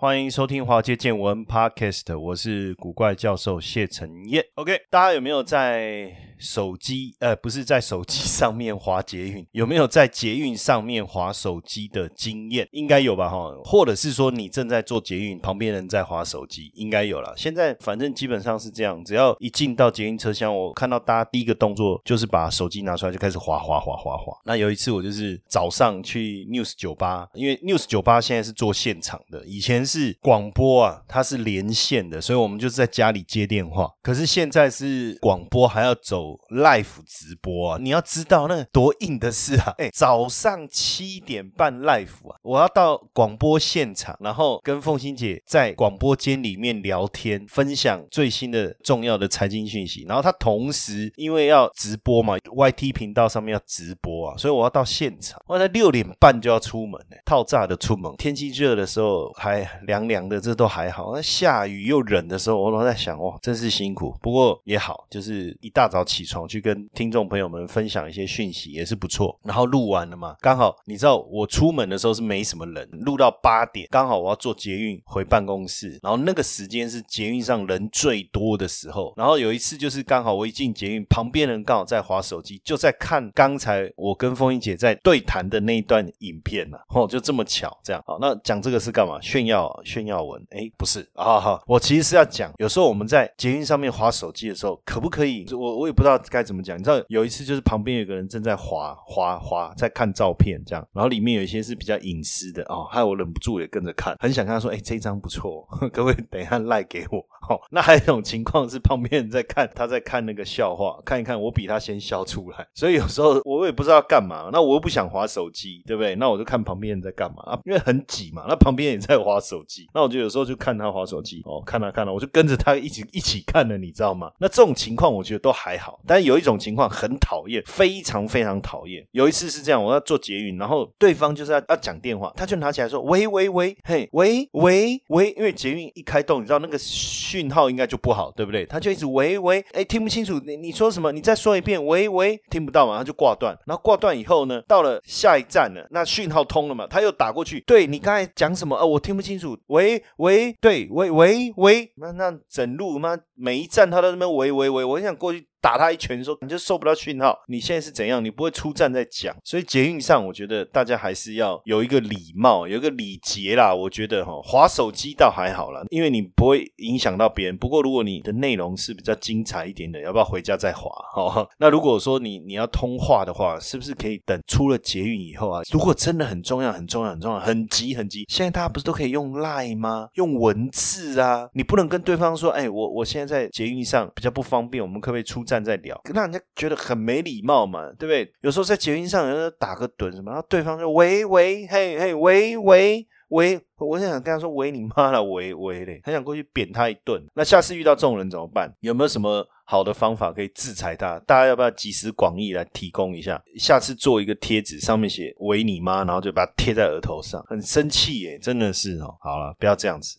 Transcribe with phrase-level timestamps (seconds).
[0.00, 4.44] 欢迎收听华街见闻 Podcast，我是古怪教授谢承彦。
[4.54, 12.68] OK，大家有没有在手机呃，不是在手机上面滑捷运，有没有在捷运上面滑手机的经验？
[12.70, 17.34] 应该有吧哈，或者是说你正在做捷运，旁边人在滑手机，应该有了。
[17.36, 24.32] 现在反正基本上是这样，只要一进到捷运车厢，我看到大家第一个动作就是把手机拿出来就开始滑滑滑滑滑。
[24.44, 29.78] 那有一次我就是早上去 News 酒吧，因为 News 酒吧现在是做现场的，以前。
[29.88, 33.90] 是广播啊，它是连线的，所以我们就是在家里接电话。
[34.02, 37.78] 可是现在是广播还要走 live 直播啊！
[37.80, 39.74] 你要知道那多硬的事啊！
[39.78, 50.04] 哎，早上七点半 live 啊，我要到广播现场，然后跟凤欣姐在广播间里面聊天，分享最新的重要的财经讯息。
[50.08, 55.40] 然后她同时因为要直播嘛，YT 频道上面要直播啊，所以我要到现场。
[55.46, 58.12] 我在六点半就要出门呢，套炸的出门。
[58.18, 59.68] 天气热的时候还。
[59.86, 61.12] 凉凉的，这都还好。
[61.14, 64.14] 那下雨又冷的时候，我都在想，哇，真是辛苦。
[64.20, 69.38] 不过也好，就是一大早起起床去跟听众朋友们分享一些讯息，也是不错。
[69.44, 76.00] 然后录完了嘛，刚好你知道，我出门的时候是没什么人，录到八点，刚好我要坐捷运回办公室。
[76.02, 79.14] 然后那个时间是捷运上人最多的时候。
[79.16, 86.78] 然后有一次就是刚好我一进捷运，旁边人刚好在划手机，就在看刚才我跟风英姐在对谈的那一段影片呢。
[86.88, 88.18] 哦，就这么巧，这样好。
[88.20, 89.20] 那讲这个是干嘛？
[89.20, 89.68] 炫耀。
[89.84, 95.44] 炫耀文，哎，不是啊，哈，我其实是要讲，有时候我们在捷运上面划手机的时候，可不可以？
[95.52, 96.78] 我我也不知道知道该怎么讲。
[96.78, 107.24] 你知道有一次就是旁边有个人正在滑滑滑，在看照片这样，然后里面有一些是比较隐私的哦，害我忍不住也跟着看，很想跟他说，哎，这张不错， 各位等一下赖给我。
[107.48, 116.14] 好， 那还有一种情况是旁边人在看，他在看那个笑话，看一看我比他先笑出来， 所以有时候我也不知道干嘛，那我又不想划手机，对不对？
[116.16, 119.88] 那我就看旁边人在干嘛啊，因为很挤嘛，那旁边也在划手机。
[119.94, 124.30] 那我就有时候就看他划手机哦，看他看了，我就跟着他一起一起看了，你知道吗？
[124.38, 129.06] 那这种情况我觉得都还好，但有一种情况很讨厌，非常非常讨厌。
[129.12, 138.66] 有一次是这样，我要做捷运，然后对方就是要要讲电话，他就拿起来说喂喂喂，嘿喂喂喂，因为捷运一开动，你知道那个讯讯号应该就不好，对不对？
[138.66, 143.56] 他就一直喂喂，哎，听不清楚你你说什么，你再说一遍，喂喂，听不到嘛，他就挂断。
[143.64, 148.76] 然后挂断以后呢，到了下一站了，那讯号通了嘛，他又打过去，对你刚才讲什么？
[148.76, 149.56] 呃，我听不清楚。
[149.68, 155.46] 喂喂，对，喂喂喂，那那整路嘛每一站他都在那边喂喂喂，我想过去。
[155.68, 157.38] 打他一拳，说你就收不到讯号。
[157.46, 158.24] 你现在是怎样？
[158.24, 159.36] 你不会出站再讲。
[159.44, 163.74] 所以捷运上，我觉得大家还是要有一个礼貌，有一个礼节啦。
[163.74, 167.58] 我觉得哈，划手机倒还好啦，因为你不会影响到别人。
[167.58, 170.88] 不过如果你的内容是比较精彩一点的，要不要回家再划？
[171.12, 175.60] 哈，那如果说你你要通话的话，是不是可以等出了捷运以后啊？
[175.70, 180.08] 如果真的很重要、很重要、很重要、很急、很急，现在大家不是都可以用 Line 吗？
[180.14, 186.00] 用文字啊，你不能跟对方说，哎，我我现在在捷运上比较不方便，我们可不可以出站再聊？
[186.14, 188.32] 让人家觉得很没礼貌嘛，对不对？
[188.40, 197.22] 有时候在捷运上，有人打个盹什么，然后对方就喂喂嘿嘿喂喂喂，我想跟他说喂你妈了喂喂嘞，很想过去扁他一顿。
[197.34, 198.72] 那下次遇到这种人怎么办？
[198.80, 201.18] 有没有什么好的方法可以制裁他？
[201.26, 203.38] 大家要不要集思广益来提供一下？
[203.58, 209.14] 下次做一个贴纸，上面写喂你妈，然后就把它贴在额头上，很生气耶，真的是哦。
[209.20, 210.18] 好了，不要这样子，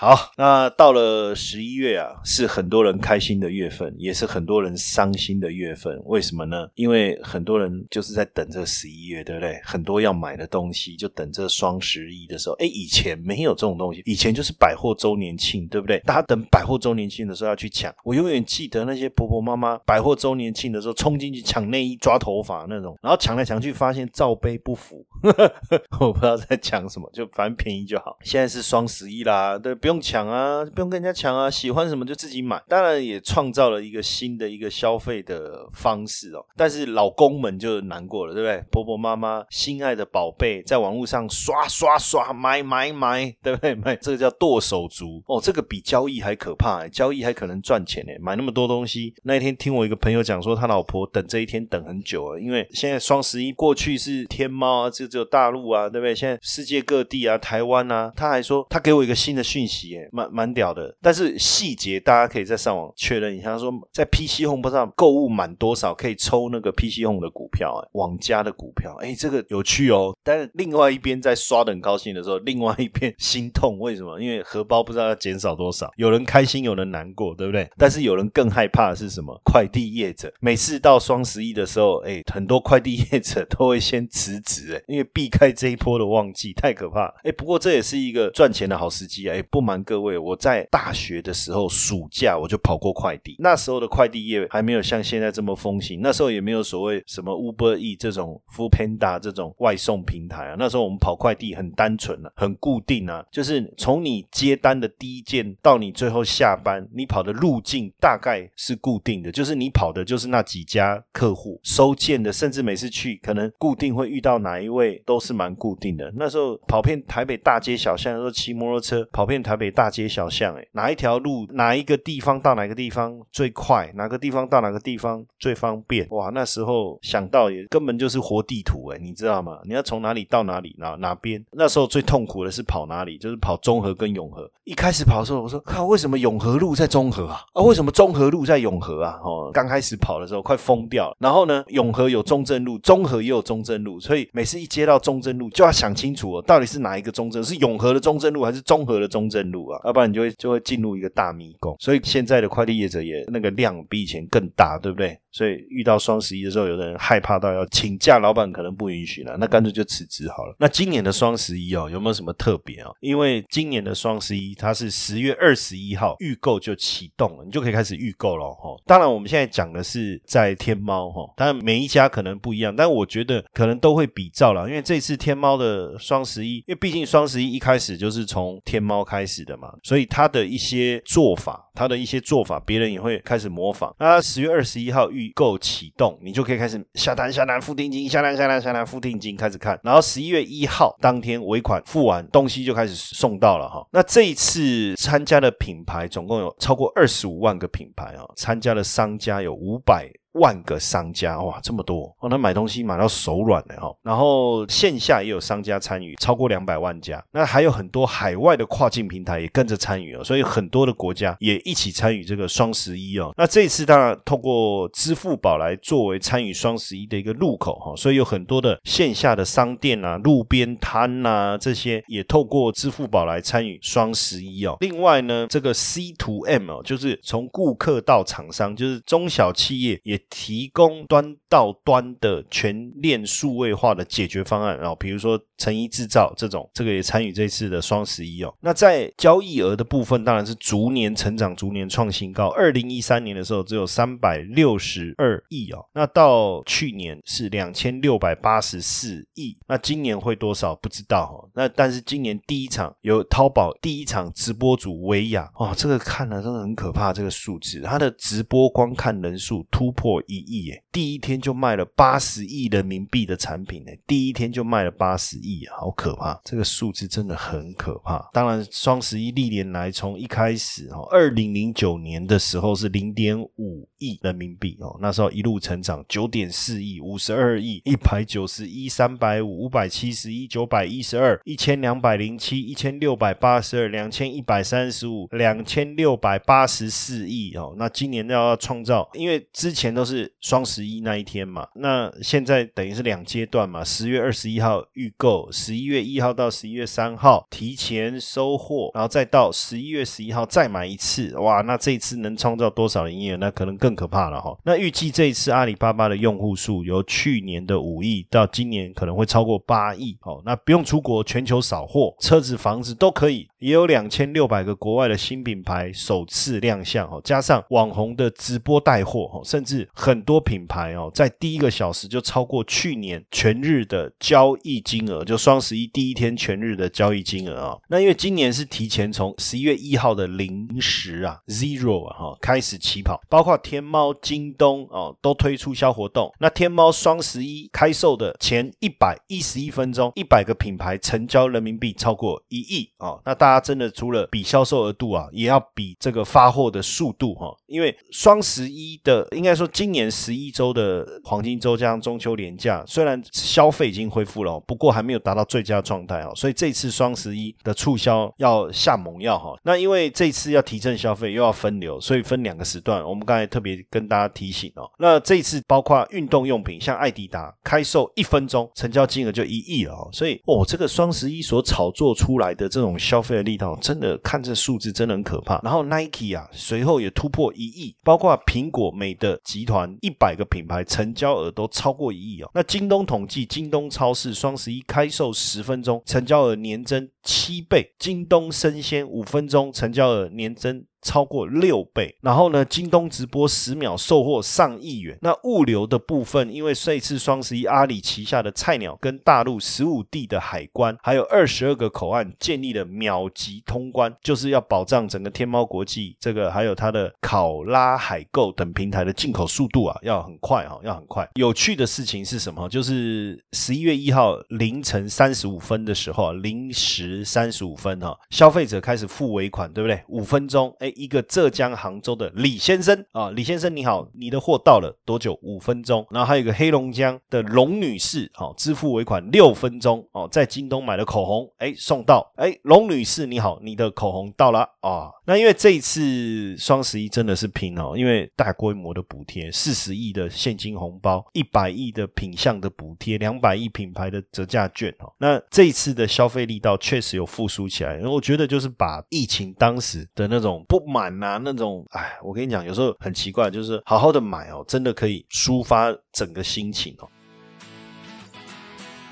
[0.00, 6.00] 好，那到了十一月啊，是很多人开心的月份，也是很多人伤心的月份。
[6.06, 6.66] 为什么呢？
[6.74, 9.60] 因为很多人就是在等这十一月，对不对？
[9.62, 12.54] 很多要买的东西，就等这双十一的时候。
[12.54, 15.98] 哎，以前没有这种东西，以前就是百货周年庆，对不对？
[16.06, 17.94] 大家等百货周年庆的时候要去抢。
[18.02, 25.04] 我永远记得那些婆婆妈妈百货周年庆的时候冲进去抢内衣、抓头发那种，然后抢来抢去发现罩杯不符，
[26.00, 28.16] 我不知道在讲什么，就反正便宜就好。
[28.24, 32.62] 现在是双十一啦，对，不用抢啊，不用跟人家抢啊，喜欢什么就自己买。
[32.68, 36.44] 当然也创造了一个新的一个消费的方式哦。
[36.56, 38.64] 但是老公们就难过了，对不对？
[38.70, 43.74] 婆婆妈妈心爱的宝贝，在网络上刷刷刷买买买，对不对？
[43.74, 48.12] 买这个叫剁手族哦，这个比交易还可怕，交易还可能赚钱呢。
[48.20, 56.14] 买那么多东西，那一天听我一个朋友讲说，他老婆等这一天等很久了，因为现在双十一过去是天猫啊，这只有大陆啊，对不对？
[56.14, 60.94] 现在世界各地啊，台湾啊，他还说他给我一个新的讯息，哎，蛮蛮屌的。
[61.00, 70.16] 但是细节大家可以在上网确认一下，说在 PC Home 上购物满多少可以抽那个 PC Home 的股票，哎，网家的股票，哎，这个有趣哦。
[70.22, 74.18] 但是另外一边在刷的很高兴的时候，另外一边 心痛，为什么？
[74.20, 77.68] 因为荷包不知道要减少多少，有人开心，有人难过，对不对？
[77.76, 79.38] 但是有人更害怕的是什么？
[79.44, 87.06] 快递业者每次到双十一的时候，哎，很多快递业者都会先辞职，哎，因为避开这一波的旺季，太可怕。
[87.22, 89.34] 哎，不过这也是一个赚钱的好时机啊！
[89.34, 100.56] 哎，不瞒各位，我在大学的时候暑假我就跑过快递，那时候的快递业还没有像现在这么风行，那时候也没有所谓什么 Uber E 这种 f o o Panda 这种外送平台啊。
[100.58, 116.12] 那时候我们跑快递很单纯啊，很固定啊，就是从你接单的第一件到你最后下班，你跑的路径大概是固定的，就是你跑的就是那几家客户收件的，甚至每次去可能固定会遇到哪一位，都是蛮固定的。
[116.16, 126.06] 那时候跑遍台北大街小巷，都骑摩托车跑遍台台北大街小巷，哎，哪一条路哪一个地方到哪个地方最快，哪个地方到哪个地方最方便？
[126.10, 129.58] 哇，那时候想到也根本就是活地图，哎，你知道吗？
[129.64, 131.44] 你要从哪里到哪里，哪哪边？
[131.50, 134.48] 那时候最痛苦的是跑哪里，就是跑中和跟永和。
[134.62, 137.40] 一开始跑的时候，我说靠，为什么永和路在中和啊？
[137.52, 139.18] 啊，为什么中和路在永和啊？
[139.24, 141.16] 哦，刚开始跑的时候快疯掉了。
[141.18, 147.42] 然后呢，永和有中正路，中和也有中正路，所以每次一接到中正路，就要想清楚哦，到底是哪一个中正？
[147.42, 149.80] 是永和的中正路还是中和的中正路啊？
[149.84, 151.76] 要不然你就会就会进入一个大迷宫。
[151.78, 155.18] 所以现在的快递业者也那个量比以前更大，对不对？
[155.32, 160.56] 所以遇到双十一的时候，有的人害怕到要请假，老板可能不允许了，那干脆就辞职好了。
[160.58, 162.92] 那今年的双十一哦，有没有什么特别哦？
[163.00, 168.76] 因为今年的双十一它是十月二十一号预购就启动了，你就可以开始预购了哈。
[168.86, 183.94] 当然，我们现在讲的是在天猫哈，当然每一家可能不一样，但我觉得可能都会比照了，因为这次天猫的双十一，因为毕竟双十一一开始就是从天猫开始是的嘛，所以他的一些做法，他的一些做法，别人也会开始模仿。
[184.00, 189.78] 那十月二十一号预预购启动，你就可以开始下单下单付定金，下单下单下单付定金，开始看。
[189.84, 193.86] 然后十一月一号当天尾款付完，东西就开始送到了哈。
[193.92, 200.10] 那这一次参加的品牌总共有超过二十五万个品牌啊，参加的商家有五百。
[200.34, 202.28] 万个商家哇，这么多哦！
[202.28, 203.92] 他买东西买到手软了哈。
[204.02, 207.20] 然后线下也有商家参与，超过两百万家。
[207.32, 213.34] 那还有很多海外的跨境平台也跟着参与哦，所以很多的国家也一起参与这个双十一哦。
[213.36, 224.76] 那这次当然透过支付宝来作为参与双十一的一个入口哈，所以有很多的线下的商店啊、路边摊呐这些也透过支付宝来参与双十一哦。
[224.78, 230.19] 另外呢，这个 C to M 哦，就是从顾客到厂商，就是中小企业也。
[230.28, 238.54] 提供端到端的全链数位化的解决方案，然后比如说成衣制造这种，这个也参与这次的双十一哦。
[238.60, 242.48] 那在交易额的部分，当然是逐年成长，逐年创新高。
[242.48, 251.48] 二零一三年的时候只有三百六十二亿哦，那到去年是两千六百八十四亿，那今年会多少不知道哦。
[251.54, 260.09] 那但是今年第一场有淘宝第一场直播主薇娅哦，这个看了真的很可怕，这个数字，它的直播观看人数突破。
[260.26, 260.82] 一亿耶！
[260.90, 266.40] 第一天就卖了八十亿人民币的产品呢，第一天就卖了八十亿，好可怕！
[266.42, 268.30] 这个数字真的很可怕。
[268.32, 287.74] 当然，双十一历年来从一开始哦，二零零九年的时候是零点五亿人民币哦，那时候一路成长九点四亿、五十二亿、一百九十一、三百五、五百七十一、九百一十二、一千两百零七、一千六百八十二、两千一百三十五、两千六百八十四亿哦。
[287.76, 290.32] 那今年要要创造，因为之前都是。
[290.40, 291.68] 双十一那一天嘛？
[291.74, 293.84] 那现在等于是两阶段嘛？
[293.84, 301.36] 十月二十一号预购，十一月一号到十一月三号提前收货，然后再到十一月十一号再买一次。
[301.38, 303.36] 哇，那这一次能创造多少营业额？
[303.36, 304.56] 那可能更可怕了哈。
[304.64, 310.16] 那预计这一次阿里巴巴的用户数由去年的五亿到今年可能会超过八亿。
[310.22, 327.78] 哦，那不用出国，全球扫货，车子、房子都可以也有两千六百个国外的新品牌首次亮相哦，加上网红的直播带货哦，甚至很多品牌哦，在第一个小时就超过去年全日的交易金额，就双十一第一天全日的交易金额啊。
[327.88, 336.32] 那因为今年是提前从十一月一号的零时啊 （zero） 啊开始起跑，包括天猫、京东哦都推促销活动。
[336.38, 343.18] 那天猫双十一开售的前一百一十一分钟，一百个品牌成交人民币超过一亿啊！
[343.26, 347.54] 那大家真的除了比销售额度啊，也要比这个发货的速度哈。
[347.66, 356.32] 因为双十一的，应该说今年十一周的黄金周加上中秋连假，虽然消费已经恢复了，不过还没有达到最佳状态哦。
[356.34, 359.56] 所以这次双十一的促销要下猛药哈。
[359.62, 363.06] 那因为这次要提振消费，又要分流，所以分两个时段。
[363.06, 364.90] 我们刚才特别跟大家提醒哦。
[364.98, 370.08] 那这次包括运动用品，像艾迪达开售一分钟成交金额就一亿了哦。
[370.12, 375.60] 所以哦，这个双十一所炒作出来的这种消费的力道，真的看这数字真的很可怕。
[375.62, 382.50] 然后 Nike 啊，随后也突破一亿，包括苹果、美的集团一百个品牌成交额都超过一亿哦。
[382.54, 390.84] 那京东统计，京东超市双十一开售十分钟成交额年增七倍，京东生鲜五分钟成交额年增。
[391.02, 392.64] 超过六倍，然后呢？
[392.64, 395.18] 京东直播十秒售货上亿元。
[395.22, 411.28] 那物流的部分，因为这一次双十一，阿里旗下的菜鸟跟大陆十五地的海关，还有二十二个口岸建立了秒级通关，就是要保障整个天猫国际这个，还有它的考拉海购等平台的进口速度啊，要很快啊，要很快。
[411.34, 412.68] 有趣的事情是什么？
[412.68, 420.00] 就是十一月一号凌晨三十五分的时候啊，零时三十五分哈，消费者开始付尾款，对不对？
[420.06, 420.89] 五分钟，哎。
[420.90, 425.38] 一个浙江杭州的李先生啊，李先生你好，你的货到了多久？
[425.42, 426.04] 五分钟。
[426.10, 435.10] 然后还有一个黑龙江的龙女士，好，支付尾款六分钟哦，在京东买的口红，哎，送到，哎，龙女士你好，你的口红到了啊。
[435.24, 445.12] 那因为这一次双十一真的是拼哦，因为大规模的补贴，四十亿的现金红包，一百亿的品相的补贴，两百亿品牌的折价券哦。
[445.18, 450.79] 那这一次的消费力道确实有复苏起来，我觉得就是把疫情当时的那种不。
[450.86, 457.08] 满呐，那种哎，我跟你讲，有时候很奇怪，就是好好的买哦，真的可以抒发整个心情哦。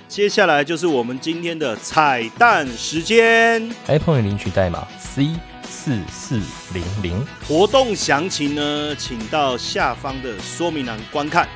[0.09, 5.29] 接下来就是我们今天的彩蛋时间，iPhone 领取代码 C
[5.63, 6.41] 四四
[6.73, 11.47] 零零，活动详情呢，请到下方的说明栏观看。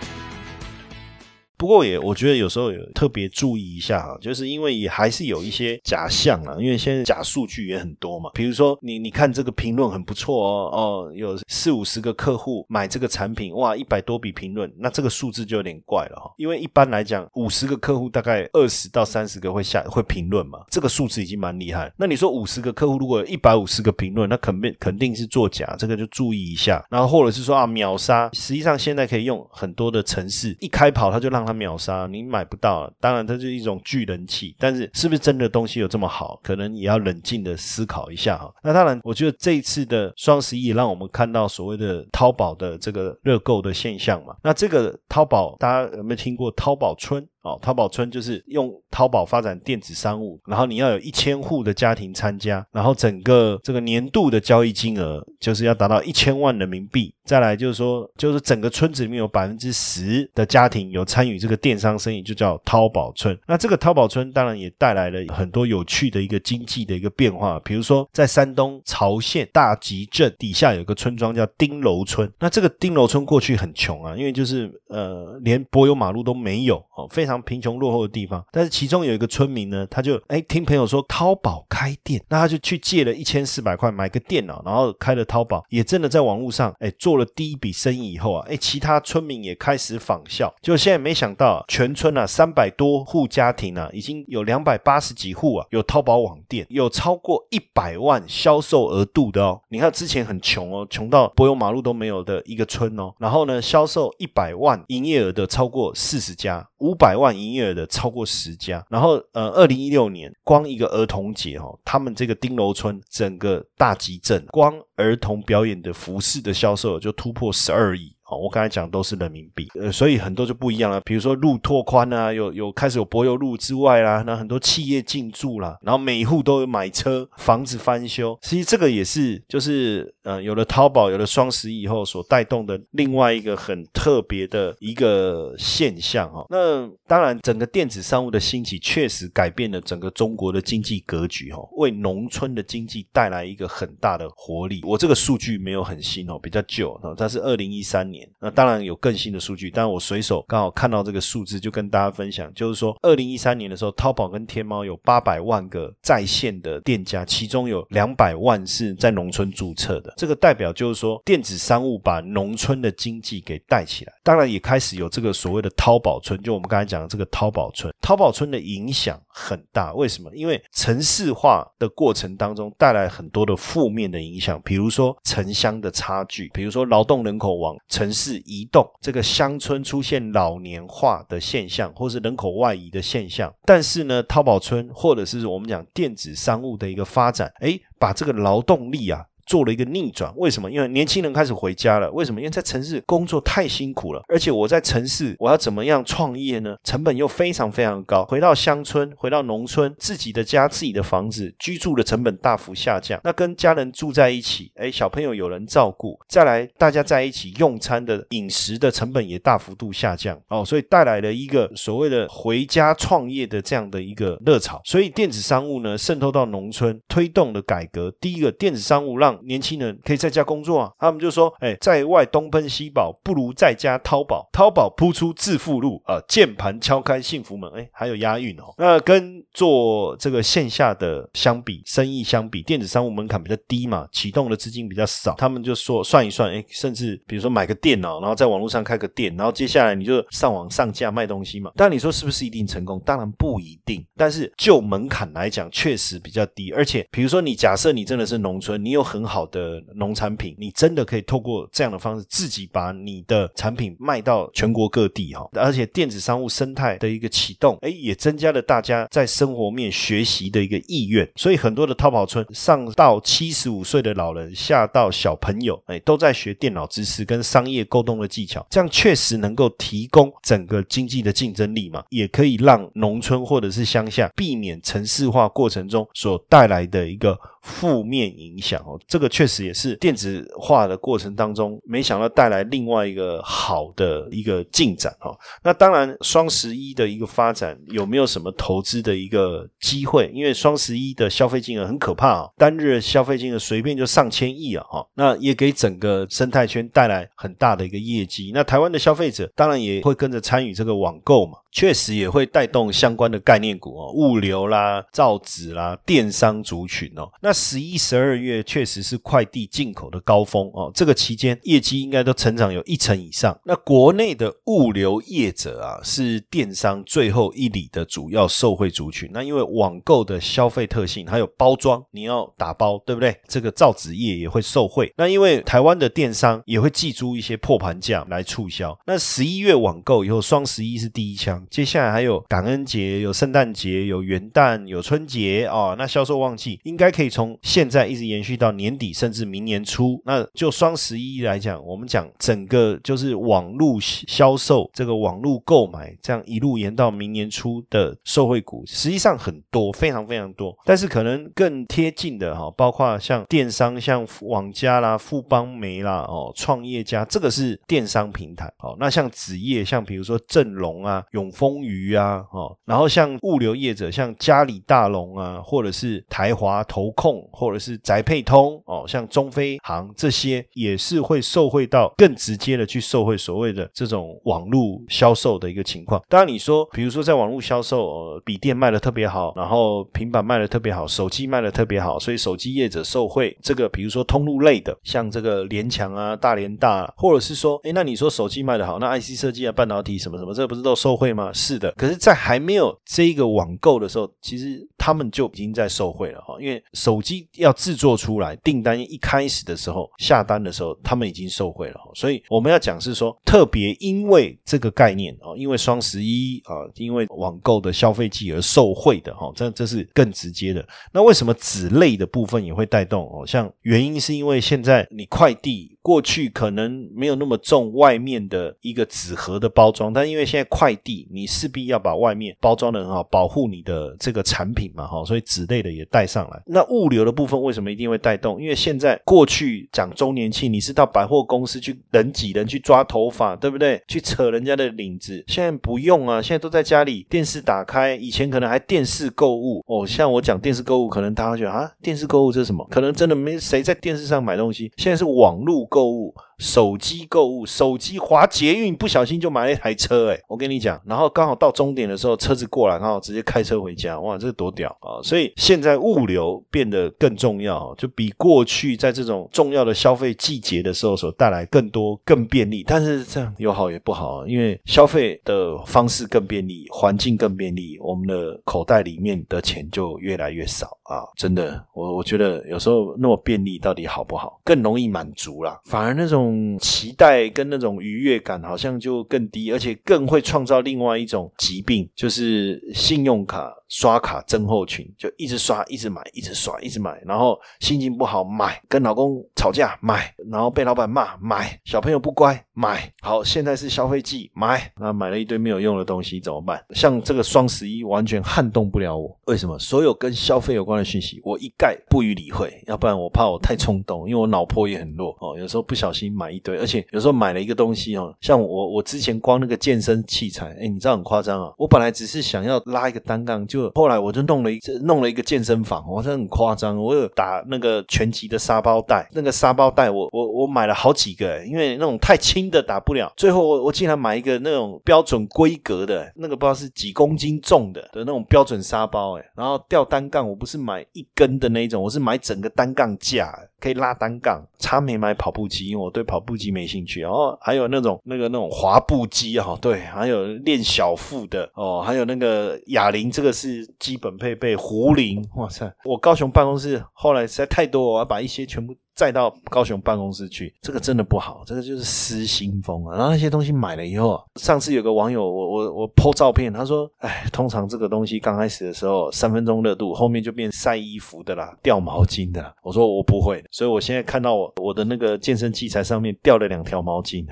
[1.63, 8.33] 不过也，我觉得有时候有特别注意一下哈，就是因为也还是有一些假象啊，因为现在假数据也很多嘛。
[8.35, 16.35] 比如说，你你看这个评论很不错哦，哦，有四五十个客户买这个产品，哇，一百多笔评论，那这个数字就有点怪了哈。
[16.37, 21.93] 因为一般来讲，五十个客户大概二十到三十个会下会评论嘛，这个数字已经蛮厉害。
[21.97, 26.85] 那你说五十个客户如果有一百五十个评论，那肯定肯定是作假，这个就注意一下。
[26.91, 31.52] 然后或者是说啊，秒杀，实际上现在可以用很多的城市一开跑，他就让他。
[31.53, 38.53] 秒杀你买不到，当然它是一种聚人气，但是是不是真的东西有这么好，可能也要冷静的思考一下哈。
[38.63, 44.37] 那当然，我觉得这一次的双十一让我们看到所谓的淘宝的这个热购的现象嘛。
[44.43, 47.27] 那这个淘宝，大家有没有听过淘宝村？
[47.43, 57.13] 哦，淘宝村就是用淘宝发展电子商务，然后你要有一千户的家庭参加，然后整个这个年度的交易金额就是要达到一千万人民币。
[57.25, 63.37] 再来就是说，就是整个村子里面有百分之十的家庭有参与这个电商生意，就叫淘宝村。
[63.47, 72.31] 那这个淘宝村当然也带来了很多有趣的一个经济的一个变化，比如说在山东曹县大集镇底下有个村庄叫丁楼村。
[72.39, 77.32] 那这个丁楼村过去很穷啊，因为就是呃连柏油马路都没有哦，非常。
[77.41, 99.61] 贫穷落后的地方，但是其中有一个村民呢，他就哎听朋友说淘宝开店，那他就去借了一千四百块买个电脑，然后开了淘宝，也真的在网络上哎做了第一笔生意以后啊，哎其他村民也开始仿效，就现在没想到全村啊三百多户家庭啊，已经有两百八十几户啊有淘宝网店，有超过一百万销售额度的哦。
[99.69, 107.33] 你看之前很穷哦，穷到柏油马路都没有的一个村哦，然后呢销售一百万营业额的超过四十家，五百万。
[107.33, 118.12] 营业额的超过十家，然后呃，二零一六年光一个儿童节哦，他们这个丁楼村整个大集镇光儿童表演的服饰的销售就突破十二亿。
[118.37, 121.01] 我刚才讲都是人民币，呃，所以很多就不一样了。
[121.01, 136.47] 比如说路拓宽啊，有有开始有柏油路之外啦，那很多企业进驻啦，然后每户都有买车，房子翻修，其实这个也是就是呃，有了淘宝，有了双十一以后所带动的另外一个很特别的一个现象哈。
[136.51, 144.81] 那当然，整个电子商务的兴起确实改变了整个中国的经济格局哈，为农村的经济带来一个很大的活力。
[144.85, 148.22] 我这个数据没有很新哦，比较旧哦，它是二零一三年。
[148.41, 160.13] 那当然有更新的数据，但我随手刚好看到这个数字，就跟大家分享，就是说二零一三年的时候，淘宝跟天猫有八百万个在线的店家，其中有两百万是在农村注册的。
[160.17, 164.13] 这个代表就是说，电子商务把农村的经济给带起来。
[164.25, 167.13] 当然也开始有这个所谓的淘宝村，就我们刚才讲的。
[167.13, 169.93] 这个淘宝村，淘宝村的影响很大。
[169.93, 170.35] 为什么？
[170.35, 183.53] 因为城市化的过程当中带来很多的负面的影响，比如说城乡的差距，比如说劳动人口往城是移动，这个乡村出现老年化的现象，或是人口外移的现象。
[183.65, 189.25] 但是呢，淘宝村或者是我们讲电子商务的一个发展，诶，把这个劳动力啊。
[189.47, 190.71] 做了一个逆转，为什么？
[190.71, 192.11] 因为年轻人开始回家了。
[192.13, 192.41] 为什么？
[192.41, 196.77] 因为在城市工作太辛苦了，而且我在城市我要怎么样创业呢？
[196.85, 198.25] 成本又非常非常高。
[198.27, 203.21] 回到乡村，回到农村，自己的家、自己的房子，居住的成本大幅下降。
[203.25, 214.81] 那跟家人住在一起，哎，小朋友有人照顾，再来大家在一起用餐的饮食的成本也大幅度下降哦，所以带来了一个所谓的回家创业的这样的一个热潮。
[214.85, 218.13] 所以电子商务呢渗透到农村，推动了改革。
[218.21, 224.49] 第一个，电子商务让年轻人可以在家工作啊，他们就说：“哎，在外东奔西跑，不如在家淘宝。
[224.53, 227.71] 淘宝铺出致富路啊，键盘敲开幸福门。
[227.75, 228.75] 哎，还有押韵哦。
[228.79, 235.35] 那跟做这个线下的相比，生意相比，电子商务门槛比较低嘛，启动的资金比较少。
[235.39, 241.71] 他们就说算一算，哎，甚至比如说买个电脑，然后在网络上开个店，然后接下来你就上网上架卖东西嘛。
[241.77, 243.01] 但你说是不是一定成功？
[243.05, 244.05] 当然不一定。
[244.17, 246.73] 但是就门槛来讲，确实比较低。
[246.73, 255.49] 而且，比如说你假设你真的是农村，你有很很好的农产品，你真的可以透过这样的方式，自己把你的产品卖到全国各地哈。
[255.53, 261.31] 而且电子商务生态的一个启动，哎，也增加了大家在生活面学习的一个意愿。
[261.37, 268.67] 所以很多的淘宝村，上到七十五岁的老人，下到小朋友，哎，都在学电脑知识跟商业沟通的技巧。
[268.71, 277.39] 这样确实能够提供整个经济的竞争力嘛，也可以让农村或者是乡下避免城市化过程中所带来的一个。
[277.63, 285.39] 负面影响哦，这个确实也是电子化的过程当中，没想到带来另外一个好的一个进展哦。
[285.63, 290.31] 那当然，双十一的一个发展有没有什么投资的一个机会？
[290.33, 295.07] 因为双十一的消费金额很可怕啊，单日消费金额随便就上千亿啊哈。
[295.13, 298.51] 那也给整个生态圈带来很大的一个业绩。
[298.55, 301.59] 那台湾的消费者当然也会跟着参与这个网购嘛。
[301.75, 307.27] 确实也会带动相关的概念股哦，物流啦、造纸啦、电商族群哦。
[307.41, 313.59] 那十一、十二月确实是快递进口的高峰哦，这个期间业绩应该都成长有一成以上。
[313.65, 319.29] 那国内的物流业者啊，是电商最后一里的主要受惠族群。
[319.33, 323.37] 那因为网购的消费特性，还有包装，你要打包，对不对？
[323.49, 325.13] 这个造纸业也会受惠。
[325.17, 328.97] 那因为台湾的电商也会寄出一些破盘价来促销。
[329.07, 331.67] 那十一月网购以后，双十一是第一枪。
[331.71, 340.21] 接下来还有感恩节、有圣诞节、有元旦、有春节哦，那销售旺季应该可以从现在一直延续到年年底，甚至明年初。
[340.25, 350.77] 那就双十一来讲，我们讲整个就是网络销售，这个网络购买，这样一路延到明年初的受惠股，实际上很多，非常非常多。
[350.85, 358.67] 但是可能更贴近的哈，包括像电商，像网家啦、富邦媒啦、哦创业家，这个是电商平台。
[358.81, 361.51] 哦，那像纸业，像比如说正隆啊、永。
[361.53, 376.23] 丰余啊，哦，然后像物流业者，像嘉里大龙啊，或者是台华投控，或者是宅配通，哦，像中飞航这些，也是会受惠到更直接的去受惠所谓的这种网络销售的一个情况。
[376.29, 383.57] 当然，你说，比如说在网络销售，呃，笔电卖的特别好，然后平板卖的特别好，手机卖的特别好，所以手机业者受惠。
[383.63, 391.53] 这个比如说通路类的，像这个联强啊、大连大，啊或者是说，哎，那你说手机卖的好，那 IC 设计啊、半导体什么什么，这不是都受惠吗？
[391.53, 396.57] 是的，可是，在还没有这个网购的时候，其实他们就已经在受贿了哈。
[396.61, 402.01] 因为手机要制作出来，订单一开始的时候下单的时候，他们已经受贿了。
[402.15, 410.83] 所以我们要讲是说，特别因为这个概念哦，因为双十一啊，因为网购的消费季而受贿的哈，这这是更直接的。
[411.13, 413.47] 那为什么纸类的部分也会带动哦？
[413.47, 415.92] 像原因是因为现在你快递。
[416.03, 426.63] 过去可能没有那么重外面的一个纸盒的包装，但因为现在快递，你势必要把外面包装的很好，保护你的这个产品嘛，哈，所以纸类的也带上来。
[426.67, 428.61] 那物流的部分为什么一定会带动？
[428.61, 434.03] 因为现在过去讲周年庆，你是到百货公司去人挤人去抓头发，对不对？
[434.09, 442.85] 去扯人家的领子，现在不用啊，现在都在家里，电视打开，以前可能还电视购物哦，像我讲电视购物，可能大家觉得啊，电视购物这是什么？
[442.91, 446.35] 可能真的没谁在电视上买东西，现在是网络购物。
[446.63, 455.19] 手机购物，手机滑捷运，不小心就买了一台车，哎，我跟你讲，然后刚好到终点的时候，车子过来，然后直接开车回家，哇，这多屌啊！
[455.23, 462.85] 所以现在物流变得更重要，就比过去在这种重要的消费季节的时候所带来更多、更便利。
[462.87, 471.27] 但是这样有好也不好，因为消费的方式更便利，环境更便利，我们的口袋里面的钱就越来越少啊！
[471.37, 474.61] 真的，我我觉得有时候那么便利到底好不好？
[474.65, 476.79] 更容易满足啦，反而那种种。
[477.03, 483.73] 期待跟那种愉悦感好像就更低，而且更会创造另外一种疾病，就是信用卡。
[483.93, 493.13] 刷卡增厚群就一直刷，一直买，一直刷，一直买，然后心情不好买，跟老公吵架买，然后被老板骂买，小朋友不乖买。
[493.21, 496.83] 好，现在是消费季买，那买了一堆没有用的东西怎么办？
[496.95, 499.79] 像这个双十一完全撼动不了我，为什么？
[499.79, 513.82] 所有跟消费有关的讯息，我一概不予理会，要不然我怕我太冲动，因为我脑波也很弱哦，有时候不小心买一堆，而且有时候买了一个东西哦，像我我之前光那个健身器材，哎，你知道很夸张啊，我本来只是想要拉一个单杠就。
[513.95, 516.97] 后来我就弄了一弄了一个健身房，我真的很夸张。
[516.97, 523.33] 我有打那个拳击的沙包袋，那个沙包袋我我我买了好几个，因为那种太轻的打不了。
[523.37, 533.53] 最后我我竟然买一个那种标准规格的，那个不知道是几公斤重的的那种标准沙包，哎，然后吊单杠，我不是买一根的那种，我是买整个单杠架。
[533.83, 537.21] 可以拉单杠，差没买跑步机，因为我对跑步机没兴趣。
[537.21, 544.77] 然后还有那种那个那种滑步机哈，对，还有练小腹的哦，还有那个哑铃，这个是基本配备。
[544.77, 545.93] 壶铃，哇塞！
[546.05, 548.95] 我高雄办公室后来实在太多，我要把一些全部。
[549.15, 553.17] 再到高雄办公室去，这个真的不好，这个就是失心疯啊！
[553.17, 567.47] 然后那些东西买了以后，上次有个网友，我我我 po 照片，他说：“哎，通常这个东西刚开始的时候三分钟热度，后面就变晒衣服的啦，掉毛巾的。”我说我不会，所以我现在看到我我的那个健身器材上面掉了两条毛巾，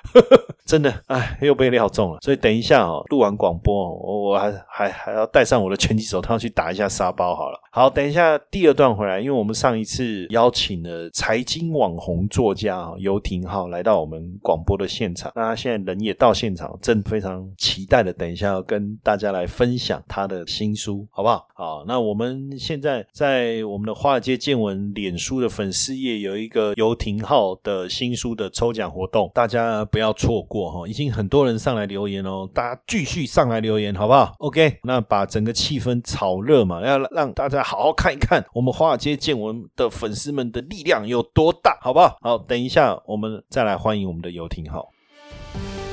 [0.66, 2.18] 真的哎，又被料中了。
[2.20, 7.58] 所以等一下哦，录完广播，我我还还还要戴上我的拳击手套去打一下沙包好了。
[7.72, 10.98] 好，等一下第二段回来，因为我们上一次邀请了。
[11.12, 21.46] 财经网红作家游廷浩来到我们广播的现场，那他现在人也到现场，正非常期待的等一下要跟大家来分享他的新书，好不好？
[21.54, 40.87] 好，那我们现在在我们的华尔街见闻脸书的粉丝页有一个游廷浩的新书的抽奖活动，大家不要错过哈，已经很多人上来留言哦，大家继续上来留言，好不好？OK，那把整个气氛炒热嘛，要让大家好好看一看我们华尔街见闻的粉丝们的力量。
[40.88, 42.16] 量有多大，好不好？
[42.20, 44.88] 好，等一下我们再来欢迎我们的游艇号。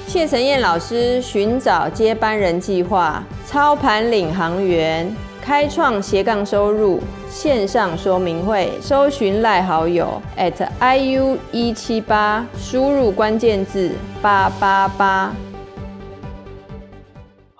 [0.08, 15.36] 谢晨燕老师寻找接班人计划，操盘领航员，开创斜杠收入线上说明会，搜寻赖好友 at iu 一七八，输入关键字八八八。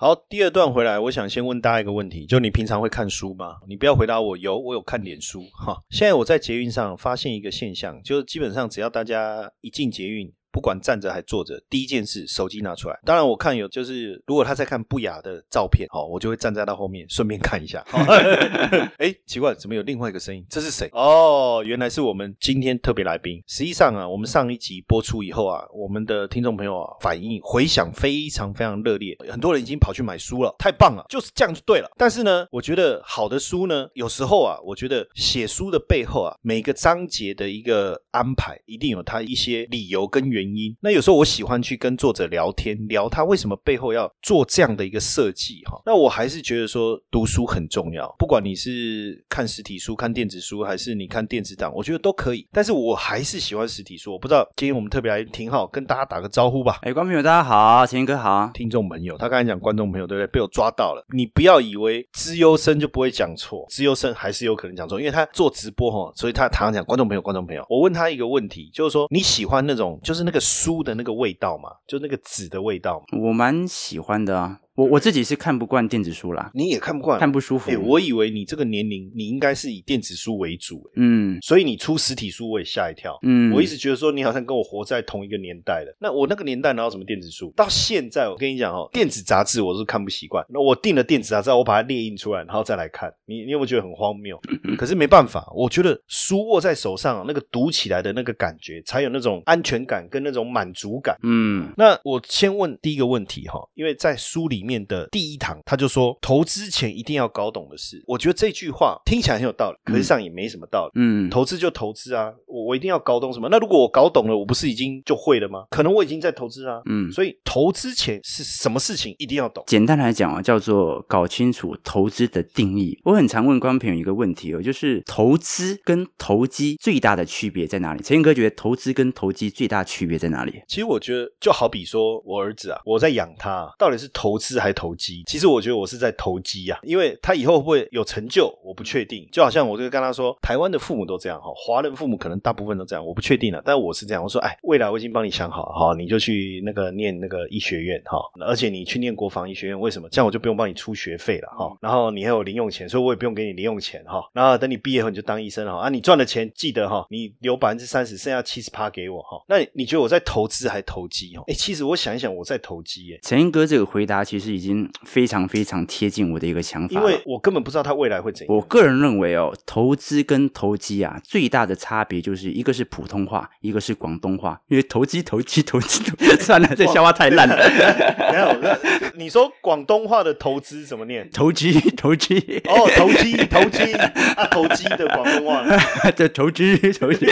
[0.06, 3.56] 好，第二段回来，我想先问大家一个问题，就你平常会看书吗？
[3.66, 5.82] 你不要回答我有，我有看脸书哈。
[5.90, 10.32] 现在我在捷运上发现一个现象，就是基本上只要大家一进捷运。
[10.56, 12.98] 不管站着还坐着，第一件事手机拿出来。
[13.04, 17.84] 当然，我看有就是，如果他在看不雅的照片，好，我就会站在他后面，顺便看一下。
[18.96, 20.42] 哎，奇怪，怎么有另外一个声音？
[20.48, 20.88] 这是谁？
[20.92, 23.38] 哦，原来是我们今天特别来宾。
[23.46, 31.90] 实际上啊，我们上一集播出以后啊，我们的听众朋友啊反应回响非常非常热烈，很多人已经跑去买书了，太棒了，就是这样就对了。
[31.98, 40.45] 但是呢，我觉得好的书呢，有时候啊，我觉得写书的背后啊，每个章节的一个安排，一定有它一些理由跟原。
[40.80, 45.80] 那有时候我喜欢去跟作者聊天，聊他为什么背后要做这样的一个设计哈。
[45.84, 52.46] 那我还是觉得说读书很重要，不管你是看实体书、看电子书，还是你看电子档，我觉得都可以。
[52.52, 54.12] 但是我还是喜欢实体书。
[54.12, 56.78] 我不知道今天我们特别来挺好，跟大家打个招呼吧。
[56.82, 60.26] 哎，观众朋友大家好，钱哥好，听众朋友，他刚才讲观众朋友对不对？
[60.28, 61.04] 被我抓到了。
[61.14, 67.64] 你不要以为资优生就不会讲错，资优生还是有可能讲错，因为他做直播哈，所以他常常讲观众朋友，观众朋友。
[67.68, 70.35] 我问他一个问题，就是说你喜欢那种就是那个。
[70.40, 74.60] 书的那个味道嘛，就那个纸的味道，我蛮喜欢的啊。
[74.76, 77.70] 我我自己是看不惯电子书啦，你也看不惯，看不舒服。
[77.70, 83.18] 哎、我以为你这个年龄，你应该是以电子书为主，哎嗯所以你出实体书我也吓一跳。
[83.22, 85.96] 嗯，我一直觉得说你好像跟我活在同一个年代的。
[85.98, 87.52] 那我那个年代哪有什么电子书？
[87.56, 90.44] 到现在我跟你讲哦，电子杂志我是看不习惯。
[90.50, 93.12] 那我订了电子杂志，我把它列印出来，然后再来看。
[93.24, 94.38] 你你有没有觉得很荒谬？
[94.76, 101.16] 可是没办法，我觉得书握在手上，那个读起来的那个感觉，才有那种安全感跟那种满足感。
[101.22, 108.02] 嗯那我先问第一个问题哈，因为在书里面的第一堂，他就说投资前一定要搞懂的事。
[108.06, 110.92] 我觉得这句话听起来很有道理，可是上也没什么道理。
[110.96, 113.48] 嗯，投资就投资啊，我我一定要搞懂什么？
[113.48, 115.64] 那如果我搞懂了，我不是已经就会了吗？
[115.70, 116.80] 可能我已经在投资啊。
[116.86, 119.62] 嗯所以投资前是什么事情一定要懂。
[119.66, 122.98] 简单来讲啊，叫做搞清楚投资的定义。
[123.04, 128.02] 我很常问观众朋友一个问题哦，就是投资跟投机最大的区别在哪里？
[128.02, 130.60] 陈彦哥觉得投资跟投机最大区别在哪里？
[130.66, 135.22] 其实我觉得，就好比说我儿子啊，我在养他，到底是投资还投机？
[135.26, 139.28] 其实我觉得我是在投机啊，因为他以后会不会有成就，我不确定。
[139.32, 143.62] 就好像我就跟他说，台湾的父母都这样哈，华人父母可能大部分都这样，我不确定了。
[143.64, 150.08] 但我是这样，我说，哎，未来我已经帮你想好了哈，你就去那个念那个医学院哈，而且你去念国防医学院，为什么？
[150.10, 154.22] 这样我就不用帮你出学费了哈，然后你还有零用钱，所以我也不用给你零用钱哈。
[154.32, 159.42] 然后等你毕业后你就当医生哈，啊，你赚的钱记得哈，你留百分之三十，剩下七十趴给我哈。
[159.48, 161.44] 那你觉得我在投资还投机哦？
[161.48, 163.18] 哎，其实我想一想，我在投机耶。
[163.22, 168.54] 陈英哥这个回答其实已经非常非常贴近我的一个想法，因为我根本不知道他未来会怎样。
[168.54, 174.60] 我个人认为哦，投资跟投机啊，最大的差别就是一个是普通话，一个是广东话。
[174.68, 176.02] 因为投机、投机、投机，
[176.40, 177.56] 算了，这笑话太烂了。
[178.32, 178.76] 没有，那
[179.14, 181.28] 你说广东话的投资怎么念？
[181.32, 185.78] 投机，投机，哦，投机，投机啊，投机的广东话呢。
[186.16, 187.26] 这投机，投机。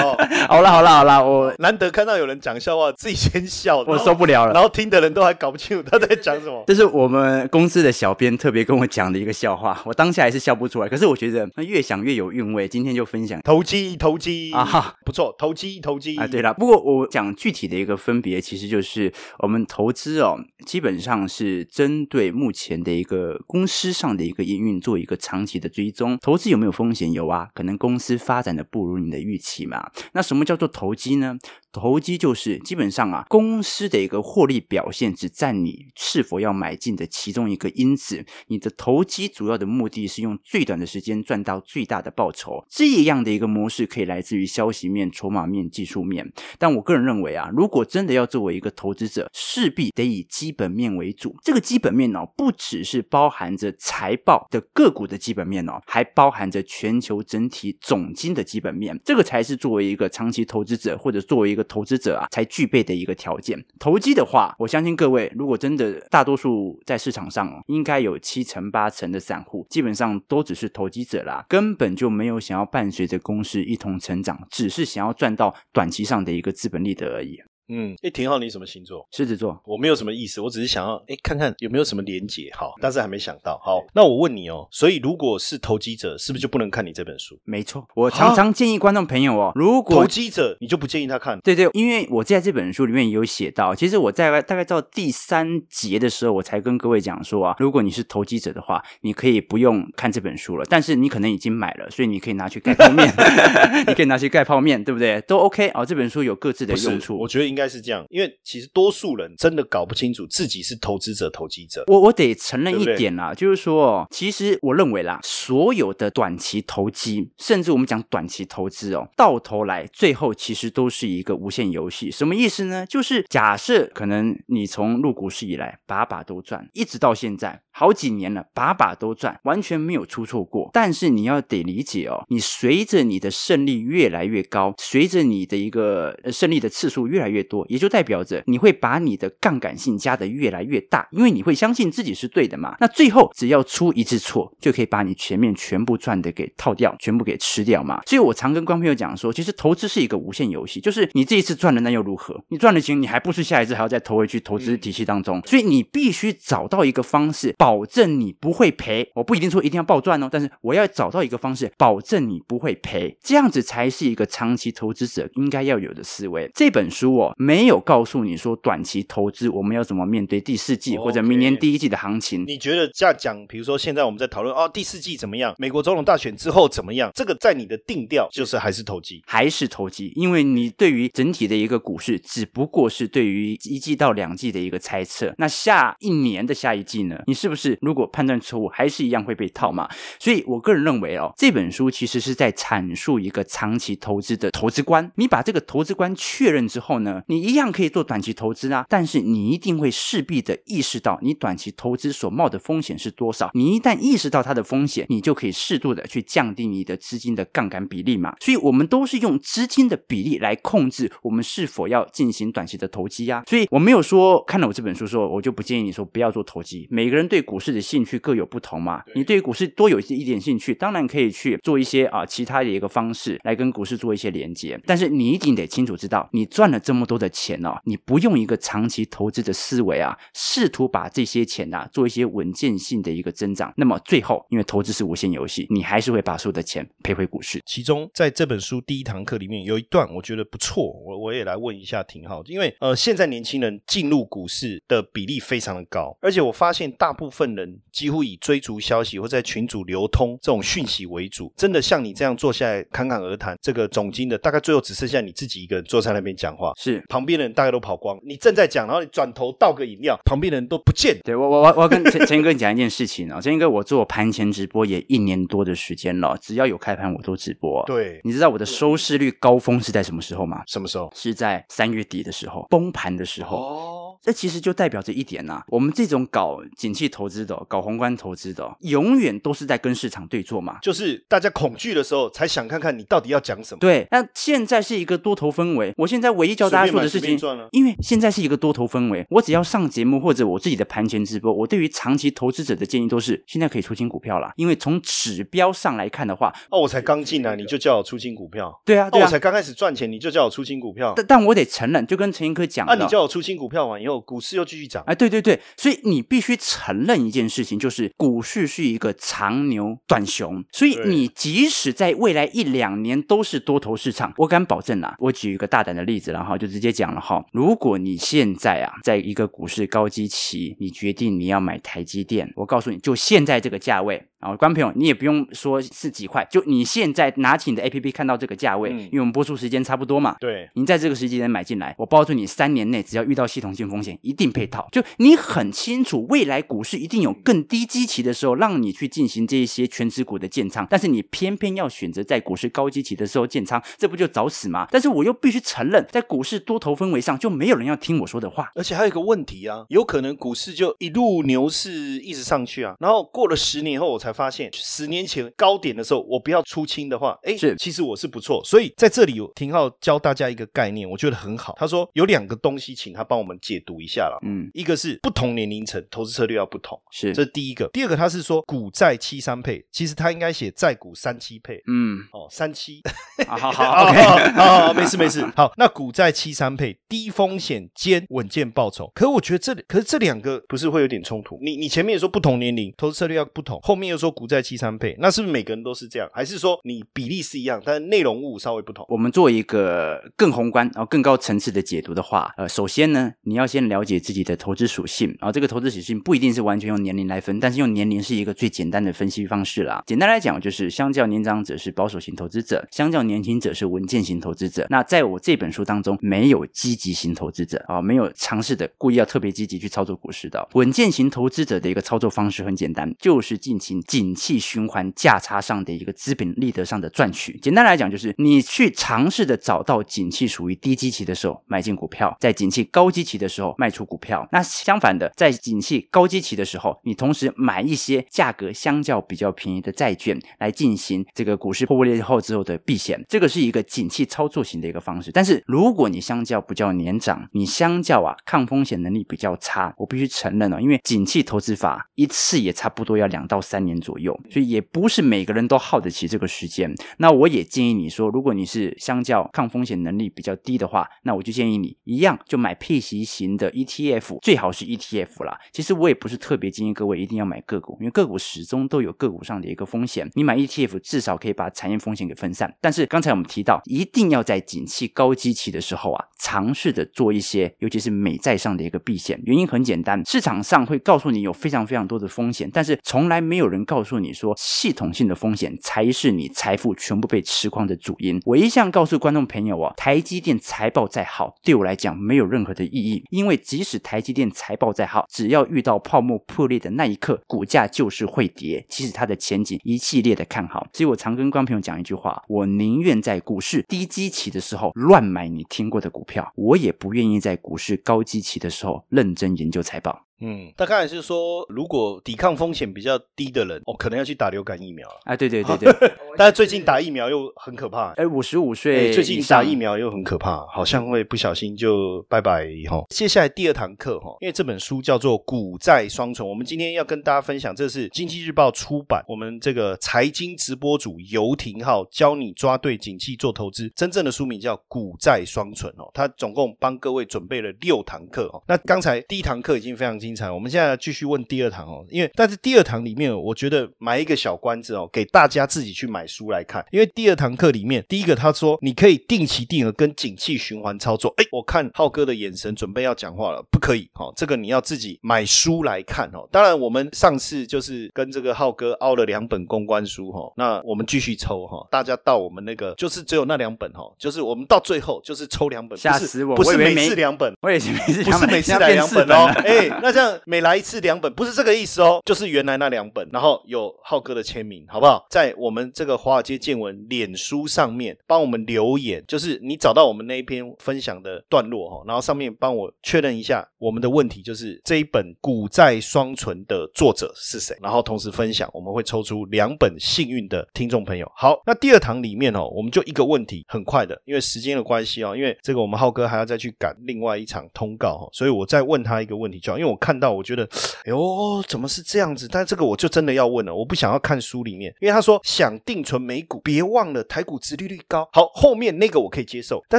[0.00, 0.16] 哦，
[0.48, 4.62] 好了，好了，好了，我难得看到有人讲笑话，自己先笑，我受不了了然。
[4.62, 6.64] 后听的人都还搞不清楚他在讲什么。
[6.66, 10.88] 这是我们公司的小编特别跟我讲的一个笑话，我当下还是笑不出来。
[10.88, 16.26] 可是我觉得那越想越有韵味，今天就分享投机，投机啊哈不错，投机，投机啊。
[16.26, 26.18] 对了，不过我讲具体的一个分别，其实就是我们投资哦，基本上是针对目前的一个公司上的一个营运做一个长期的追踪。
[26.20, 27.04] 投资有没有风险？
[27.12, 29.90] 有啊，可能公司发展的不如你的预期嘛。
[30.14, 31.36] 那什么叫做投机呢？
[31.74, 38.24] 投机就是基本上啊，公司的一个获利表现只占你是否要买进的其中一个因子。
[38.46, 42.64] 你的投机主要的目的是用最短的时间赚到最大的报酬。
[42.70, 46.32] 这样的一个模式可以来自于消息面、筹码面、技术面。
[46.60, 51.34] 但我个人认为啊，如果真的要作为一个投资者，势必得以基本面为主。
[51.42, 58.96] 这个基本面哦，不只是包含着财报的个股的基本面哦，还包含着全球整体总金的基本面。
[59.04, 63.64] 这个才是作为一个长期投资者或者作为一个投资者啊，才具备的一个条件。
[63.78, 77.40] 投机的话，我相信各位，如果真的大多数在市场上，应该有七成八成的散户，基本上都只是投机者啦，根本就没有想要伴随着公司一同成长，只是想要赚到短期上的一个资本利得而已。
[77.68, 79.06] 嗯，哎，廷浩，你什么星座？
[79.10, 82.50] 狮子座，我没有什么意思，我只是想要哎看看有没有什么连结。
[82.54, 83.58] 好，但是还没想到。
[83.64, 87.38] 好，那我问你哦，所以如果是投机者，是不是就不能看你这本书？
[87.44, 91.38] 没错，我常常建议观众朋友哦，如果投机者你就不建议他看？
[91.40, 103.08] 对对，因为我在这本书里面有写到，其实我在大概到第三节的时候，我才跟各位讲说啊，如果你是投机者的话，你可以不用看这本书了，但是你可能已经买了，所以你可以拿去盖泡面，
[103.88, 105.20] 你可以拿去盖泡面，对不对？
[105.22, 107.18] 都 OK 哦，这本书有各自的用处。
[107.18, 111.84] 我觉得应该是这样，因为其实多数人真的搞不清楚自己是投资者、投机者。
[111.86, 122.10] 我我得承认一点啦，就是说，其实我认为啦，所有的短期投机，甚至我们讲短期投资哦，到头来最后其实都是一个无限游戏。
[122.10, 122.84] 什么意思呢？
[122.84, 130.70] 就是假设可能你从入股市以来把把都赚，一直到现在好几年了，把把都赚，完全没有出错过。
[130.72, 142.76] 但是你要得理解哦，你随着你的胜利越来越高，随着你的一个胜利的次数越来越多，也就代表着你会把你的杠杆性加得越来越大，因为你会相信自己是对的嘛。
[142.78, 148.00] 那最后只要出一次错，就可以把你前面全部赚的给套掉，全部给吃掉嘛。
[148.06, 152.40] 所以我常跟观众朋友讲说，其实投资是一个无限游戏，就是你这一次赚了那又如何？
[152.48, 155.42] 你赚了钱，你还不是下一次还要再投回去投资体系当中？
[155.44, 159.10] 所以你必须找到一个方式，保证你不会赔。
[159.14, 166.50] 我不一定说一定要暴赚哦，但是我要找到一个方式，保证你不会赔，这样子才是一个长期投资者应该要有的思维。
[166.54, 172.44] 这本书哦，没有告诉你说短期投资我们要怎么面对第四季或者明年第一季的行情。
[172.46, 175.54] 你觉得这样讲，比如说现在我们在讨论哦，第四季怎么样？
[175.56, 177.10] 美国总统大选之后怎么样？
[177.14, 179.22] 这个在你的定调就是还是投机。
[179.26, 185.34] 还是投机，因为你对于整体的一个股市，只不过是对于一季到两季的一个猜测。
[185.38, 187.18] 那下一年的下一季呢？
[187.26, 189.88] 你是不是就是如果判断错误，还是一样会被套嘛？
[190.18, 195.08] 所以我个人认为哦，这本书其实是在阐述一个长期投资的投资观。
[195.14, 203.52] 你把这个投资观确认之后呢，你一样可以做短期投资啊，但是你一定会势必的意识到你短期投资所冒的风险是多少。
[203.54, 208.34] 你一旦意识到它的风险，你就可以适度的去降低你的资金的杠杆比例嘛。
[208.40, 216.88] 所以我们都是用资金的比例来控制我们是否要进行短期的投机呀、所以我没有说看了我这本书说，我就不建议你说不要做投机。
[216.90, 219.02] 每个人对股市的兴趣各有不同嘛。
[219.14, 224.80] 你对于股市多有一点兴趣，当然可以去做一些啊其他的一个方式来跟股市做一些连接。
[224.84, 237.60] 但是你一定得清楚知道，你赚了这么多的钱哦，你不用一个长期投资的思维啊，试图把这些钱啊做一些稳健性的一个增长，那么最后因为投资是无限游戏，你还是会把所有的钱赔回股市。
[237.66, 261.18] 其中在这本书第一堂课里面有一段我觉得不错，我我也来问一下廷浩，因为呃现在年轻人进入股市的比例非常的高，而且我发现大部分人几乎以追逐消息或在群组流通这种讯息为主，真的像你这样坐下来侃侃而谈，这个总经的大概最后只剩下你自己一个人坐在那边讲话，是旁边的人大概都跑光，你正在讲，然后你转头倒个饮料，旁边的人都不见。
[261.24, 270.62] 对我我我我要跟 陈陈哥讲一件事情哦，陈哥我做盘前直播也一年多的时间了，只要有开盘我都直播。，对，你知道我的收视率高峰是在什么时候吗？
[270.66, 271.10] 什么时候？
[271.14, 273.56] 是在三月底的时候，崩盘的时候。
[273.56, 273.93] 哦，
[274.24, 280.78] 这其实就代表着一点呐、我们这种搞景气投资的、搞宏观投资的，永远都是在跟市场对坐嘛。
[280.80, 283.78] 就是大家恐惧的时候，才想看看你到底要讲什么。
[283.80, 285.92] 对，那现在是一个多头氛围。
[285.98, 287.38] 我现在唯一教大家做的事情
[287.72, 294.50] 因为现在是一个多头氛围，我只要上节目或者我自己的盘前直播，我对于长期投资者的建议都是现在可以出清股票了。
[294.56, 299.24] 因为从指标上来看的话，哦，我才刚进来你就叫我出清股票，对啊，哦，对啊。
[299.26, 324.26] 我才刚开始赚钱你就叫我出清股票，但但我得承认，就跟陈英科讲的，啊，你叫我出清股票完以后，股市又继续涨，哎，对对对，所以你必须承认一件事情，就是股市是一个长牛短熊，所以你即使在未来一两年都是多头市场，我敢保证啊，我举一个大胆的例子然后，就直接讲了哈，如果你现在啊，在一个股市高基期，你决定你要买台积电，我告诉你就现在这个价位。
[324.44, 334.86] 然后，观众朋友，你也不用说是几块，就你现在拿起你的 A P P 看到这个价位，嗯因为我们播出时间差不多嘛，对，你在这个时间点买进来，我保证你三年内只要遇到系统性风险，一定配套。
[334.92, 344.86] 就你很清楚，未来股市一定有更低基期的时候，让你去进行这一些全指股的建仓，但是你偏偏要选择在股市高基期的时候建仓，这不就找死吗？
[344.90, 348.70] 但是我又必须承认，在股市多头氛围上，就没有人要听我说的话。
[348.74, 358.60] 而且还有一个问题啊，有可能股市就一路牛市一直上去啊，然后过了十年后，我才发现十年前高点的时候，我不要出清的话，哎，是其实我是不错。
[358.64, 361.74] 所以在这里，廷浩教大家一个概念，我觉得很好。
[361.78, 364.38] 他说有两个东西，请他帮我们解读一下了。
[364.44, 367.88] 嗯，一个是不同年龄层投资策略要不同，是，这是第一个。
[367.92, 371.80] 第二个，他是说股债七三配，其实他应该写债股三七配。
[371.86, 373.00] 嗯，哦，三七，
[373.46, 375.44] 好好 好好好好，没事没事。
[375.56, 379.10] 好，那股债七三配，低风险兼稳健报酬。
[379.14, 381.58] 可我觉得这可是这两个不是会有点冲突？
[381.60, 386.28] 你你前面说不同年龄投资策略要不同，后面又说股债七三配，那是不是每个人都是这样？
[386.32, 389.04] 还是说你比例是一样，但是内容物稍微不同？
[389.08, 400.02] 我们做一个更宏观、然后更高层次的解读的话，呃，首先呢，你要先了解自己的投资属性，然后这个投资属性不一定是完全用年龄来分，但是用年龄是一个最简单的分析方式啦。
[400.06, 404.86] 简单来讲，就是相较年长者是保守型投资者，相较年轻者是稳健型投资者。
[404.90, 410.66] 那在我这本书当中，没有积极型投资者啊、没有尝试的故意要特别积极去操作股市的。
[410.74, 417.58] 稳健型投资者的一个操作方式很简单，就是进行景气循环价差上的一个资本利得上的赚取。
[417.58, 424.48] 简单来讲，就是你去尝试的找到景气属于低基期的时候买进股票，在景气高基期的时候卖出股票。
[424.52, 433.20] 那相反的，在景气高基期的时候，你同时买一些价格相较比较便宜的债券来进行这个股市破裂后之后的避险。
[433.28, 435.32] 这个是一个景气操作型的一个方式。
[435.32, 446.92] 但是如果你相较比较年长，你相较啊抗风险能力比较差，我必须承认哦，因为景气投资法一次也差不多要两到三年年左右，所以也不是每个人都耗得起这个时间。
[447.18, 455.58] 那我也建议你说，如果你是相较抗风险能力比较低的话，那我就建议你一样就买配息型的 ETF，最好是 ETF 啦。
[455.72, 460.28] 其实我也不是特别建议各位一定要买个股，因为个股始终都有个股上的一个风险。
[460.34, 462.74] 你买 ETF 至少可以把产业风险给分散。
[462.80, 469.40] 但是刚才我们提到，一定要在景气高基期的时候啊，尝试着做一些，尤其是美债上的一个避险。
[469.44, 478.40] 原因很简单，市场上会告诉你有非常非常多的风险，但是从来没有人告诉你说，系统性的风险才是你财富全部被吃光的主因。
[478.44, 490.86] 我一向告诉观众朋友啊，台积电财报再好，对我来讲没有任何的意义，因为即使台积电财报再好，只要遇到泡沫破裂的那一刻，股价就是会跌，即使它的前景一系列的看好。
[490.92, 500.23] 所以我常跟观众朋友讲一句话：我宁愿在股市低基期的时候乱买你听过的股票，我也不愿意在股市高基期的时候认真研究财报。
[500.40, 505.14] 嗯，大概是说，如果抵抗风险比较低的人，哦，可能要去打流感疫苗了。
[505.24, 505.92] 啊，对对对对，
[506.36, 508.12] 但是最近打疫苗又很可怕。
[508.12, 513.04] 哎，五十五哎岁最近打疫苗又很可怕，好像会不小心就拜拜哈。
[513.10, 526.10] 接下来第二堂课哈，因为这本书叫做《股债双存》，我们今天要跟大家分享，这是经济日报出版，我们这个财经直播主游廷浩教你抓对景气做投资，真正的书名叫《股债双存》哦。
[526.12, 528.62] 他总共帮各位准备了六堂课哦。
[528.66, 546.48] 那刚才第一堂课已经非常精彩，我们现在继续问第二堂哦，因为但是第二堂里面，我觉得埋一个小关子哦，给大家自己去买书来看，因为第二堂课里面，第一个他说你可以定期定额跟景气循环操作，哎，我看浩哥的眼神准备要讲话了，不可以哦，这个你要自己买书来看哦。
[546.50, 565.26] 当然，我们上次就是跟这个浩哥凹了两本公关书哈、哦，那我们继续抽哈、大家到我们那个就是只有那两本哈、哦，就是我们到最后就是抽两本，不是吓死我不是每次两本，我也是每次不是每次来两本哦，哎，那这样每来一次两本，不是这个意思哦，就是原来那两本，然后有浩哥的签名，好不好？
[565.28, 581.28] 在我们这个华尔街见闻脸书上面帮我们留言，就是你找到我们那一篇分享的段落哈，然后上面帮我确认一下我们的问题，就是这一本股债双存的作者是谁，然后同时分享，我们会抽出两本幸运的听众朋友。
[581.34, 590.68] 好，那第二堂里面哦，我们就一个问题，很快的，因为时间的关系哦，因为这个我们浩哥还要再去赶另外一场通告哈，所以我再问他一个问题就好，因为我看到我觉得，
[591.06, 592.46] 哎呦，怎么是这样子？
[592.46, 598.28] 但这个我就真的要问了，我不想要看书里面，因为他说想定存美股，别忘了台股殖利率高。
[598.34, 599.98] 好，后面那个我可以接受，但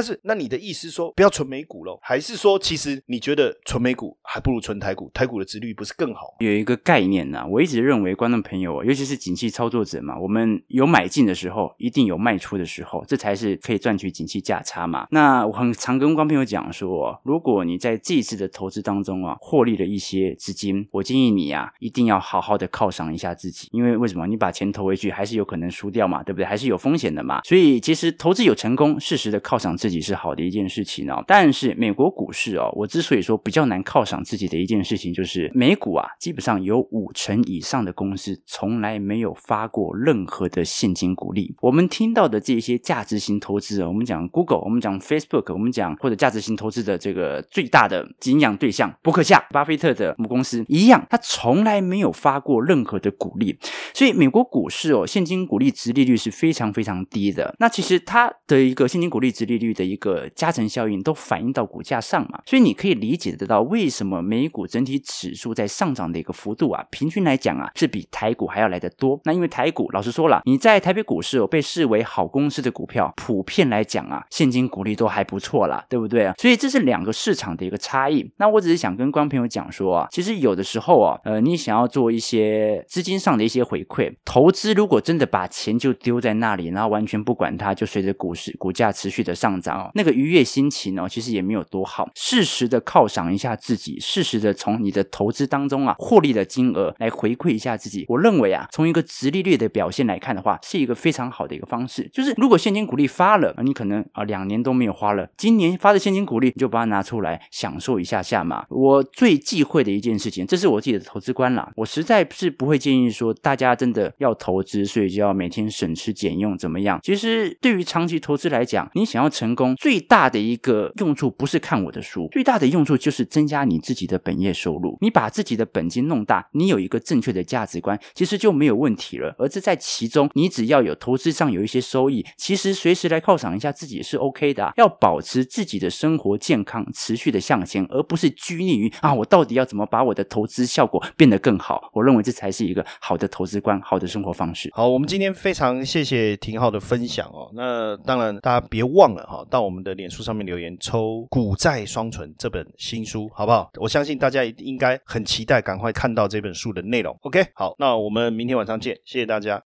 [0.00, 1.98] 是那你的意思说不要存美股喽？
[2.00, 5.10] 还是说其实你觉得存美股还不如存台股？
[5.12, 6.36] 台股的殖率不是更好？
[6.38, 15.08] 有一个概念呢、我一直认为观众朋友，尤其是景气操作者嘛，我们有买进的时候，一定有卖出的时候，这才是可以赚取景气价差嘛。
[15.10, 24.26] 那我很常跟观众朋友讲说，如果你在这一次的投资当中啊，获利了一一些资金，我建议你啊，一定要好好的犒赏一下自己，因为为什么？
[24.26, 26.44] 你把钱投回去，还是有可能输掉嘛，对不对？
[26.44, 27.40] 还是有风险的嘛。
[27.44, 31.24] 所以其实投资有成功，适时的犒赏自己是好的一件事情哦。
[31.26, 41.54] 但是美国股市哦，我之所以说比较难犒赏自己的一件事情，就是美股啊，基本上有五成以上的公司从来没有发过任何的现金股利。
[41.62, 53.58] 我们听到的这些价值型投资啊，我们讲 Google，我们讲 Facebook，我们讲或者价值型投资的这个最大的敬仰对象伯克夏、巴菲特的母公司一样，它从来没有发过任何的股利。
[53.94, 57.54] 所以美国股市哦，现金股利值利率是非常非常低的。
[57.58, 69.20] 那其实它的一个现金股利值利率的一个加成效应都反映到股价上嘛，所以你可以理解得到为什么美股整体指数在上涨的一个幅度啊，平均来讲啊是比台股还要来得多。
[69.24, 76.34] 那因为台股老实说了，你在台北股市哦被视为好公司的股票，普遍来讲啊，现金股利都还不错啦，对不对啊？
[76.38, 78.30] 所以这是两个市场的一个差异。
[78.36, 92.08] 那我只是想跟观众朋友讲说啊，其实有的时候啊，呃，你想要做一些资金上的一些回馈，投资如果真的把钱就丢在那里，然后完全不管它，就随着股市股价持续的上涨哦，那个愉悦心情哦，其实也没有多好。
[92.14, 98.06] 适时的犒赏一下自己，适时的从你的投资当中啊获利的金额来回馈一下自己。
[98.08, 102.08] 我认为啊，从一个直利率的表现来看的话，是一个非常好的一个方式。
[102.12, 108.64] 就是如果现金股利发了，你可能啊两年都没有花了，今年发的现金股利你就把它拿出来享受一下下嘛。
[108.70, 117.00] 我最忌会的一件事情，这是我自己的投资观啦，我实在是不会建议说大家真的要投资，所以就要每天省吃俭用怎么样？
[117.02, 124.96] 其实对于长期投资来讲，你想要成功，最大的一个用处不是看我的书，最大的用处就是增加你自己的本业收入。
[125.00, 129.34] 你把自己的本金弄大，你有一个正确的价值观，其实就没有问题了。
[129.38, 141.90] 而这在其中，你只要有投资上有一些收益，其实随时来犒赏一下自己是 OK 的、要保持自己的生活健康，持续的向前，而不是拘泥于啊，我到底要怎么把我的投资效果变得更好。
[141.92, 144.70] 我认为这才是一个好的投资观，好的生活方式。
[144.72, 147.50] 好，我们今天非常谢谢廷浩的分享哦。
[147.54, 150.98] 那当然，大家别忘了哈，到我们的脸书上面留言抽
[151.28, 153.70] 《股债双存》这本新书，好不好？
[153.80, 157.16] 我相信大家应该很期待，赶快看到这本书的内容。
[157.22, 159.62] OK，好，那我们明天晚上见，谢谢大家。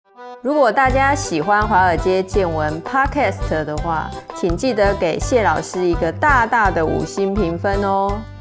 [0.43, 8.34] 如果大家喜欢《华尔街见闻》Podcast 的话，请记得给谢老师一个大大的五星评分哦。